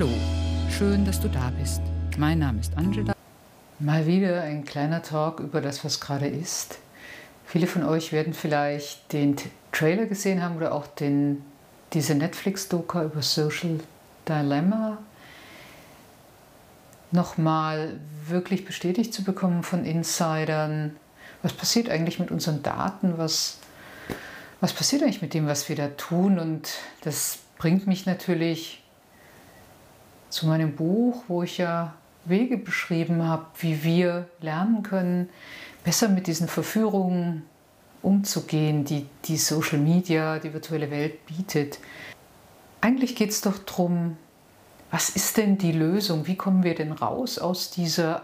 Hallo, 0.00 0.10
schön, 0.70 1.04
dass 1.04 1.20
du 1.20 1.26
da 1.26 1.50
bist. 1.58 1.82
Mein 2.18 2.38
Name 2.38 2.60
ist 2.60 2.72
Angela. 2.76 3.14
Mal 3.80 4.06
wieder 4.06 4.42
ein 4.42 4.64
kleiner 4.64 5.02
Talk 5.02 5.40
über 5.40 5.60
das, 5.60 5.84
was 5.84 5.98
gerade 5.98 6.28
ist. 6.28 6.78
Viele 7.44 7.66
von 7.66 7.82
euch 7.82 8.12
werden 8.12 8.32
vielleicht 8.32 9.12
den 9.12 9.34
Trailer 9.72 10.06
gesehen 10.06 10.40
haben 10.40 10.56
oder 10.56 10.72
auch 10.72 10.86
den, 10.86 11.42
diese 11.94 12.14
Netflix-Doka 12.14 13.06
über 13.06 13.22
Social 13.22 13.80
Dilemma 14.28 14.98
nochmal 17.10 17.98
wirklich 18.24 18.64
bestätigt 18.64 19.12
zu 19.12 19.24
bekommen 19.24 19.64
von 19.64 19.84
Insidern. 19.84 20.94
Was 21.42 21.52
passiert 21.52 21.90
eigentlich 21.90 22.20
mit 22.20 22.30
unseren 22.30 22.62
Daten? 22.62 23.14
Was, 23.18 23.58
was 24.60 24.72
passiert 24.72 25.02
eigentlich 25.02 25.22
mit 25.22 25.34
dem, 25.34 25.48
was 25.48 25.68
wir 25.68 25.74
da 25.74 25.88
tun? 25.88 26.38
Und 26.38 26.68
das 27.00 27.40
bringt 27.58 27.88
mich 27.88 28.06
natürlich 28.06 28.84
zu 30.30 30.46
meinem 30.46 30.74
Buch, 30.74 31.24
wo 31.28 31.42
ich 31.42 31.58
ja 31.58 31.94
Wege 32.24 32.58
beschrieben 32.58 33.24
habe, 33.24 33.46
wie 33.58 33.82
wir 33.82 34.28
lernen 34.40 34.82
können, 34.82 35.28
besser 35.84 36.08
mit 36.08 36.26
diesen 36.26 36.48
Verführungen 36.48 37.44
umzugehen, 38.02 38.84
die 38.84 39.06
die 39.24 39.36
Social 39.36 39.78
Media, 39.78 40.38
die 40.38 40.52
virtuelle 40.52 40.90
Welt 40.90 41.26
bietet. 41.26 41.78
Eigentlich 42.80 43.16
geht 43.16 43.30
es 43.30 43.40
doch 43.40 43.58
darum, 43.58 44.16
was 44.90 45.10
ist 45.10 45.36
denn 45.36 45.58
die 45.58 45.72
Lösung? 45.72 46.26
Wie 46.26 46.36
kommen 46.36 46.62
wir 46.62 46.74
denn 46.74 46.92
raus 46.92 47.38
aus 47.38 47.70
dieser, 47.70 48.22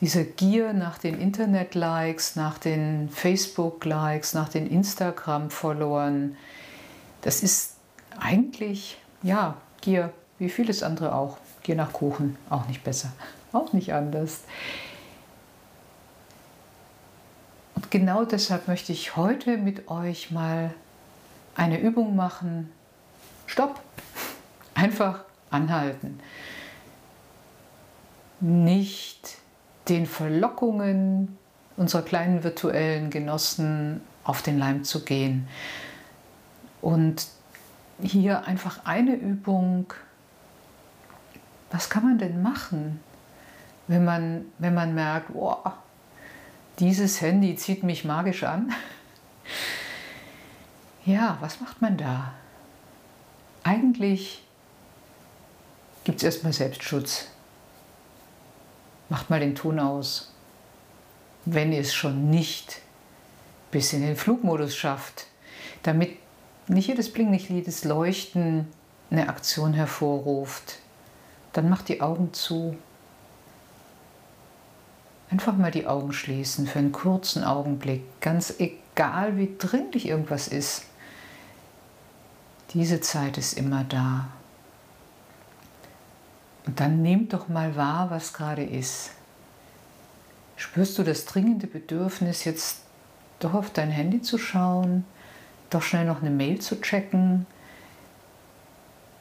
dieser 0.00 0.24
Gier 0.24 0.72
nach 0.72 0.98
den 0.98 1.20
Internet-Likes, 1.20 2.36
nach 2.36 2.58
den 2.58 3.08
Facebook-Likes, 3.10 4.34
nach 4.34 4.48
den 4.48 4.66
Instagram-Followern? 4.66 6.36
Das 7.20 7.42
ist 7.42 7.76
eigentlich, 8.18 8.98
ja, 9.22 9.56
Gier, 9.80 10.12
wie 10.42 10.50
vieles 10.50 10.82
andere 10.82 11.14
auch. 11.14 11.38
Gier 11.62 11.76
nach 11.76 11.92
Kuchen, 11.92 12.36
auch 12.50 12.66
nicht 12.66 12.82
besser, 12.82 13.12
auch 13.52 13.72
nicht 13.72 13.94
anders. 13.94 14.40
Und 17.76 17.90
genau 17.92 18.24
deshalb 18.24 18.66
möchte 18.66 18.90
ich 18.90 19.16
heute 19.16 19.56
mit 19.56 19.88
euch 19.88 20.32
mal 20.32 20.74
eine 21.54 21.80
Übung 21.80 22.16
machen. 22.16 22.72
Stopp! 23.46 23.80
Einfach 24.74 25.20
anhalten. 25.50 26.18
Nicht 28.40 29.36
den 29.88 30.06
Verlockungen 30.06 31.38
unserer 31.76 32.02
kleinen 32.02 32.42
virtuellen 32.42 33.10
Genossen 33.10 34.00
auf 34.24 34.42
den 34.42 34.58
Leim 34.58 34.82
zu 34.82 35.04
gehen. 35.04 35.46
Und 36.80 37.28
hier 38.02 38.44
einfach 38.46 38.84
eine 38.84 39.14
Übung. 39.14 39.92
Was 41.72 41.88
kann 41.88 42.04
man 42.04 42.18
denn 42.18 42.42
machen, 42.42 43.00
wenn 43.88 44.04
man, 44.04 44.44
wenn 44.58 44.74
man 44.74 44.94
merkt, 44.94 45.30
oh, 45.34 45.56
dieses 46.78 47.20
Handy 47.20 47.56
zieht 47.56 47.82
mich 47.82 48.04
magisch 48.04 48.44
an? 48.44 48.72
Ja, 51.04 51.36
was 51.40 51.60
macht 51.60 51.82
man 51.82 51.96
da? 51.96 52.32
Eigentlich 53.64 54.44
gibt 56.04 56.18
es 56.18 56.22
erstmal 56.22 56.52
Selbstschutz. 56.52 57.26
Macht 59.08 59.28
mal 59.28 59.40
den 59.40 59.56
Ton 59.56 59.80
aus. 59.80 60.32
Wenn 61.44 61.72
ihr 61.72 61.80
es 61.80 61.92
schon 61.92 62.30
nicht 62.30 62.82
bis 63.72 63.92
in 63.92 64.02
den 64.02 64.14
Flugmodus 64.14 64.76
schafft, 64.76 65.26
damit 65.82 66.18
nicht 66.68 66.86
jedes 66.86 67.12
Blinklicht, 67.12 67.66
das 67.66 67.82
Leuchten 67.82 68.68
eine 69.10 69.28
Aktion 69.28 69.74
hervorruft, 69.74 70.78
dann 71.52 71.68
macht 71.68 71.88
die 71.88 72.00
Augen 72.00 72.32
zu. 72.32 72.76
Einfach 75.30 75.56
mal 75.56 75.70
die 75.70 75.86
Augen 75.86 76.12
schließen 76.12 76.66
für 76.66 76.78
einen 76.78 76.92
kurzen 76.92 77.44
Augenblick, 77.44 78.02
ganz 78.20 78.54
egal 78.58 79.36
wie 79.36 79.54
dringlich 79.58 80.06
irgendwas 80.06 80.48
ist. 80.48 80.84
Diese 82.74 83.00
Zeit 83.00 83.38
ist 83.38 83.54
immer 83.54 83.84
da. 83.84 84.28
Und 86.66 86.80
dann 86.80 87.02
nehmt 87.02 87.32
doch 87.32 87.48
mal 87.48 87.76
wahr, 87.76 88.10
was 88.10 88.32
gerade 88.32 88.62
ist. 88.62 89.10
Spürst 90.56 90.96
du 90.98 91.02
das 91.02 91.24
dringende 91.24 91.66
Bedürfnis, 91.66 92.44
jetzt 92.44 92.82
doch 93.40 93.54
auf 93.54 93.70
dein 93.70 93.90
Handy 93.90 94.22
zu 94.22 94.38
schauen, 94.38 95.04
doch 95.70 95.82
schnell 95.82 96.04
noch 96.04 96.20
eine 96.20 96.30
Mail 96.30 96.60
zu 96.60 96.80
checken, 96.80 97.46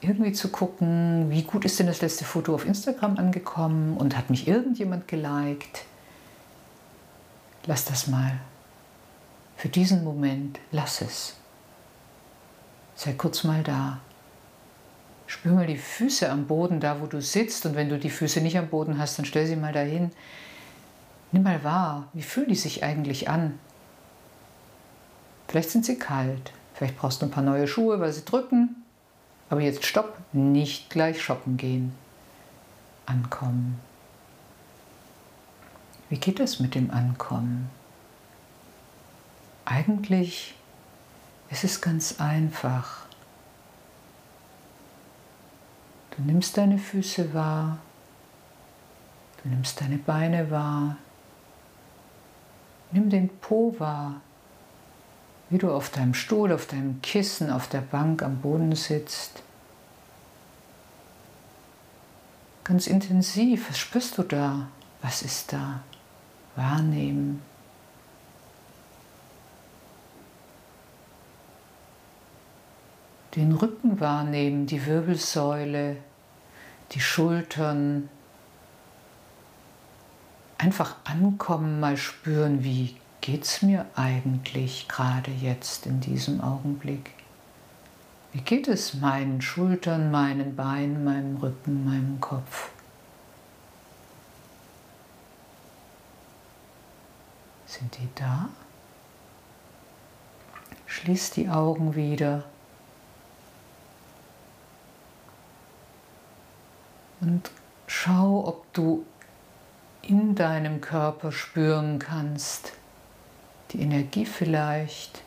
irgendwie 0.00 0.32
zu 0.32 0.48
gucken, 0.48 1.30
wie 1.30 1.42
gut 1.42 1.64
ist 1.64 1.78
denn 1.78 1.86
das 1.86 2.02
letzte 2.02 2.24
Foto 2.24 2.54
auf 2.54 2.66
Instagram 2.66 3.18
angekommen 3.18 3.96
und 3.96 4.16
hat 4.16 4.30
mich 4.30 4.46
irgendjemand 4.46 5.08
geliked? 5.08 5.84
Lass 7.66 7.84
das 7.84 8.06
mal. 8.06 8.38
Für 9.56 9.68
diesen 9.68 10.04
Moment 10.04 10.60
lass 10.70 11.00
es. 11.00 11.36
Sei 12.94 13.12
kurz 13.14 13.44
mal 13.44 13.62
da. 13.62 14.00
Spür 15.26 15.52
mal 15.52 15.66
die 15.66 15.78
Füße 15.78 16.30
am 16.30 16.46
Boden, 16.46 16.78
da 16.78 17.00
wo 17.00 17.06
du 17.06 17.20
sitzt. 17.20 17.66
Und 17.66 17.74
wenn 17.74 17.88
du 17.88 17.98
die 17.98 18.10
Füße 18.10 18.40
nicht 18.40 18.58
am 18.58 18.68
Boden 18.68 18.98
hast, 18.98 19.18
dann 19.18 19.26
stell 19.26 19.46
sie 19.46 19.56
mal 19.56 19.72
dahin. 19.72 20.12
Nimm 21.32 21.42
mal 21.42 21.64
wahr, 21.64 22.08
wie 22.12 22.22
fühlen 22.22 22.48
die 22.48 22.54
sich 22.54 22.84
eigentlich 22.84 23.28
an? 23.28 23.58
Vielleicht 25.48 25.70
sind 25.70 25.84
sie 25.84 25.98
kalt. 25.98 26.52
Vielleicht 26.74 26.96
brauchst 26.96 27.22
du 27.22 27.26
ein 27.26 27.32
paar 27.32 27.42
neue 27.42 27.66
Schuhe, 27.66 27.98
weil 28.00 28.12
sie 28.12 28.24
drücken. 28.24 28.85
Aber 29.48 29.60
jetzt 29.60 29.84
stopp, 29.84 30.18
nicht 30.32 30.90
gleich 30.90 31.22
shoppen 31.22 31.56
gehen. 31.56 31.94
Ankommen. 33.06 33.80
Wie 36.08 36.18
geht 36.18 36.40
es 36.40 36.60
mit 36.60 36.74
dem 36.74 36.90
Ankommen? 36.90 37.70
Eigentlich 39.64 40.54
ist 41.50 41.64
es 41.64 41.80
ganz 41.80 42.20
einfach. 42.20 43.06
Du 46.16 46.22
nimmst 46.22 46.56
deine 46.56 46.78
Füße 46.78 47.34
wahr, 47.34 47.78
du 49.42 49.50
nimmst 49.50 49.80
deine 49.80 49.98
Beine 49.98 50.50
wahr, 50.50 50.96
nimm 52.90 53.10
den 53.10 53.28
Po 53.28 53.74
wahr, 53.78 54.22
wie 55.50 55.58
du 55.58 55.72
auf 55.72 55.90
deinem 55.90 56.14
Stuhl, 56.14 56.52
auf 56.52 56.66
deinem 56.66 57.00
Kissen, 57.02 57.50
auf 57.50 57.68
der 57.68 57.80
Bank 57.80 58.22
am 58.22 58.38
Boden 58.38 58.74
sitzt. 58.74 59.42
Ganz 62.64 62.86
intensiv, 62.86 63.68
was 63.68 63.78
spürst 63.78 64.18
du 64.18 64.22
da? 64.22 64.68
Was 65.02 65.22
ist 65.22 65.52
da? 65.52 65.80
Wahrnehmen. 66.56 67.42
den 73.36 73.52
Rücken 73.52 74.00
wahrnehmen, 74.00 74.66
die 74.66 74.86
Wirbelsäule, 74.86 75.96
die 76.92 77.00
Schultern. 77.00 78.08
Einfach 80.58 80.96
ankommen, 81.04 81.80
mal 81.80 81.98
spüren, 81.98 82.64
wie 82.64 82.96
geht 83.26 83.42
es 83.42 83.60
mir 83.60 83.86
eigentlich 83.96 84.86
gerade 84.86 85.32
jetzt 85.32 85.84
in 85.84 85.98
diesem 85.98 86.40
Augenblick? 86.40 87.10
Wie 88.32 88.40
geht 88.40 88.68
es 88.68 88.94
meinen 88.94 89.42
Schultern, 89.42 90.12
meinen 90.12 90.54
Beinen, 90.54 91.02
meinem 91.02 91.36
Rücken, 91.38 91.84
meinem 91.84 92.20
Kopf? 92.20 92.70
Sind 97.66 97.98
die 97.98 98.08
da? 98.14 98.48
Schließ 100.86 101.32
die 101.32 101.48
Augen 101.48 101.96
wieder. 101.96 102.44
Und 107.20 107.50
schau, 107.88 108.46
ob 108.46 108.72
du 108.72 109.04
in 110.02 110.36
deinem 110.36 110.80
Körper 110.80 111.32
spüren 111.32 111.98
kannst, 111.98 112.72
die 113.76 113.82
Energie 113.82 114.24
vielleicht, 114.24 115.22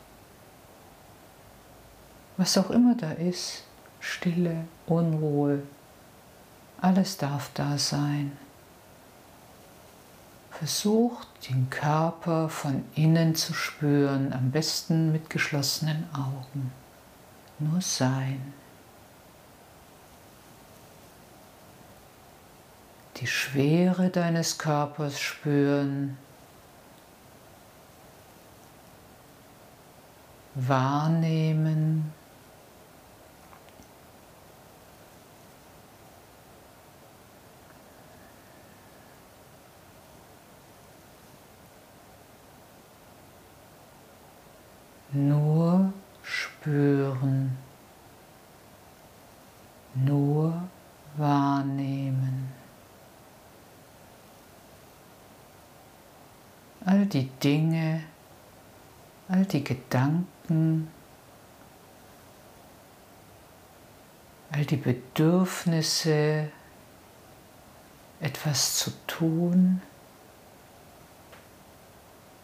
was 2.36 2.58
auch 2.58 2.70
immer 2.70 2.96
da 2.96 3.12
ist, 3.12 3.64
Stille, 4.00 4.64
Unruhe, 4.86 5.62
alles 6.80 7.16
darf 7.16 7.50
da 7.54 7.78
sein. 7.78 8.36
Versuch 10.50 11.24
den 11.48 11.70
Körper 11.70 12.48
von 12.48 12.84
innen 12.94 13.34
zu 13.34 13.54
spüren, 13.54 14.32
am 14.32 14.50
besten 14.50 15.12
mit 15.12 15.30
geschlossenen 15.30 16.06
Augen. 16.12 16.72
Nur 17.58 17.80
sein. 17.80 18.52
die 23.20 23.26
Schwere 23.26 24.08
deines 24.08 24.56
Körpers 24.56 25.20
spüren, 25.20 26.16
wahrnehmen. 30.68 32.12
Nur 45.12 45.92
spüren, 46.22 47.58
nur 49.94 50.62
wahrnehmen. 51.16 52.52
All 56.84 57.06
die 57.06 57.28
Dinge, 57.42 58.04
all 59.28 59.44
die 59.44 59.64
Gedanken, 59.64 60.39
all 64.50 64.64
die 64.64 64.76
Bedürfnisse, 64.76 66.50
etwas 68.20 68.76
zu 68.76 68.90
tun, 69.06 69.80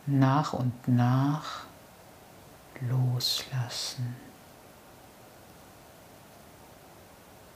nach 0.07 0.53
und 0.53 0.89
nach 0.89 1.65
loslassen. 2.81 4.17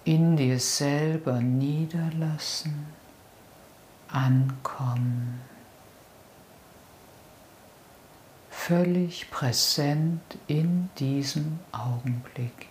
In 0.04 0.36
dir 0.36 0.58
selber 0.58 1.40
niederlassen, 1.40 2.86
ankommen. 4.08 5.40
Völlig 8.70 9.28
präsent 9.32 10.22
in 10.46 10.90
diesem 11.00 11.58
Augenblick. 11.72 12.68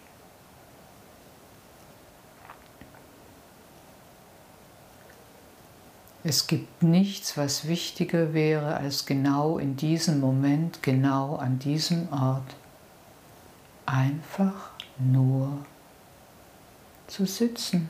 Es 6.23 6.47
gibt 6.47 6.83
nichts, 6.83 7.35
was 7.35 7.67
wichtiger 7.67 8.33
wäre, 8.33 8.77
als 8.77 9.05
genau 9.05 9.57
in 9.57 9.75
diesem 9.75 10.21
Moment, 10.21 10.81
genau 10.83 11.35
an 11.35 11.59
diesem 11.59 12.07
Ort, 12.13 12.55
einfach 13.85 14.69
nur 14.99 15.65
zu 17.07 17.25
sitzen. 17.25 17.89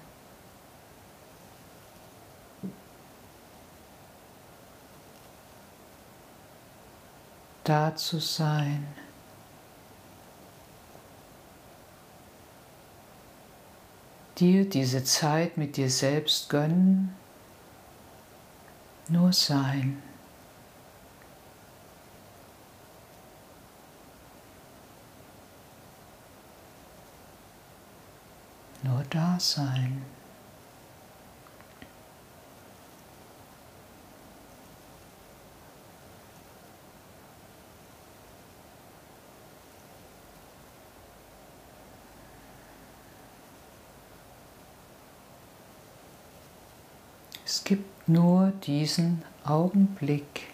Da 7.69 7.95
zu 7.95 8.17
sein. 8.17 8.87
Dir 14.39 14.67
diese 14.67 15.03
Zeit 15.03 15.55
mit 15.55 15.77
dir 15.77 15.91
selbst 15.91 16.49
gönnen 16.49 17.15
nur 19.07 19.31
sein. 19.31 20.01
Nur 28.81 29.03
da 29.11 29.39
sein. 29.39 30.18
Es 47.51 47.63
gibt 47.63 48.07
nur 48.07 48.53
diesen 48.67 49.23
Augenblick. 49.43 50.49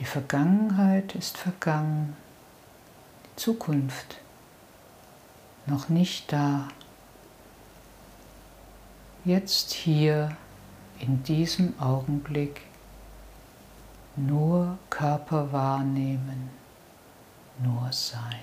Die 0.00 0.04
Vergangenheit 0.04 1.14
ist 1.14 1.38
vergangen, 1.38 2.16
die 3.24 3.36
Zukunft 3.36 4.16
noch 5.66 5.88
nicht 5.88 6.32
da. 6.32 6.66
Jetzt 9.24 9.72
hier 9.72 10.36
in 10.98 11.22
diesem 11.22 11.78
Augenblick 11.78 12.62
nur 14.16 14.76
Körper 14.90 15.52
wahrnehmen, 15.52 16.50
nur 17.62 17.92
sein. 17.92 18.33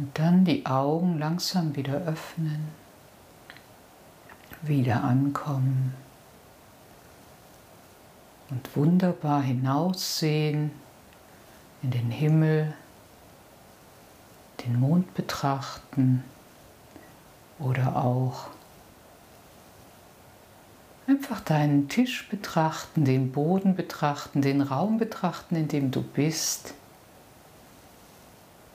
Und 0.00 0.18
dann 0.18 0.46
die 0.46 0.64
Augen 0.64 1.18
langsam 1.18 1.76
wieder 1.76 2.06
öffnen, 2.06 2.68
wieder 4.62 5.04
ankommen 5.04 5.94
und 8.48 8.74
wunderbar 8.74 9.42
hinaussehen 9.42 10.70
in 11.82 11.90
den 11.90 12.10
Himmel, 12.10 12.72
den 14.64 14.80
Mond 14.80 15.12
betrachten 15.12 16.24
oder 17.58 17.94
auch 17.96 18.48
einfach 21.06 21.40
deinen 21.40 21.90
Tisch 21.90 22.26
betrachten, 22.30 23.04
den 23.04 23.32
Boden 23.32 23.74
betrachten, 23.74 24.40
den 24.40 24.62
Raum 24.62 24.96
betrachten, 24.96 25.56
in 25.56 25.68
dem 25.68 25.90
du 25.90 26.00
bist. 26.00 26.72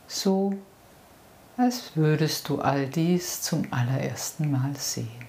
So 0.08 0.54
als 1.58 1.96
würdest 1.96 2.50
du 2.50 2.60
all 2.60 2.88
dies 2.88 3.42
zum 3.42 3.66
allerersten 3.72 4.52
Mal 4.52 4.76
sehen. 4.76 5.26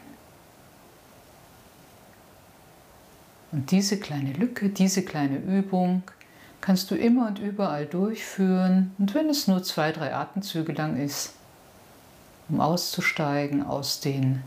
Und 3.53 3.71
diese 3.71 3.99
kleine 3.99 4.33
Lücke, 4.33 4.69
diese 4.69 5.03
kleine 5.03 5.39
Übung 5.39 6.03
kannst 6.61 6.91
du 6.91 6.97
immer 6.97 7.29
und 7.29 7.39
überall 7.39 7.87
durchführen. 7.87 8.93
Und 8.99 9.15
wenn 9.15 9.31
es 9.31 9.47
nur 9.47 9.63
zwei, 9.63 9.93
drei 9.93 10.15
Atemzüge 10.15 10.73
lang 10.73 10.97
ist, 10.97 11.35
um 12.49 12.61
auszusteigen 12.61 13.65
aus 13.65 14.01
den 14.01 14.43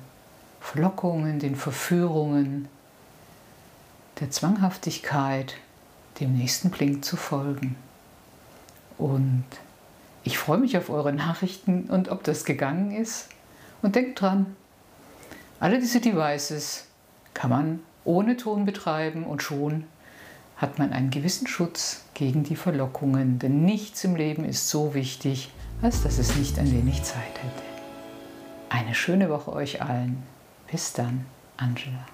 Verlockungen, 0.59 1.39
den 1.39 1.55
Verführungen, 1.55 2.67
der 4.19 4.31
Zwanghaftigkeit, 4.31 5.55
dem 6.19 6.37
nächsten 6.37 6.69
Blink 6.69 7.05
zu 7.05 7.15
folgen. 7.15 7.75
Und 8.97 9.45
ich 10.23 10.37
freue 10.37 10.57
mich 10.57 10.77
auf 10.77 10.89
eure 10.89 11.13
Nachrichten 11.13 11.85
und 11.89 12.09
ob 12.09 12.23
das 12.23 12.45
gegangen 12.45 12.91
ist. 12.91 13.29
Und 13.81 13.95
denkt 13.95 14.21
dran, 14.21 14.55
alle 15.59 15.79
diese 15.79 16.01
Devices 16.01 16.87
kann 17.33 17.49
man 17.49 17.79
ohne 18.03 18.37
Ton 18.37 18.65
betreiben 18.65 19.23
und 19.23 19.43
schon 19.43 19.85
hat 20.57 20.77
man 20.77 20.91
einen 20.91 21.09
gewissen 21.09 21.47
Schutz 21.47 22.03
gegen 22.13 22.43
die 22.43 22.57
Verlockungen, 22.57 23.39
denn 23.39 23.63
nichts 23.63 24.03
im 24.03 24.15
Leben 24.15 24.43
ist 24.43 24.67
so 24.67 24.93
wichtig, 24.93 25.51
als 25.81 26.03
dass 26.03 26.17
es 26.17 26.35
nicht 26.35 26.59
ein 26.59 26.71
wenig 26.71 27.03
Zeit 27.03 27.37
hätte. 27.41 27.63
Eine 28.69 28.93
schöne 28.93 29.29
Woche 29.29 29.53
euch 29.53 29.81
allen. 29.81 30.21
Bis 30.69 30.93
dann, 30.93 31.25
Angela. 31.57 32.05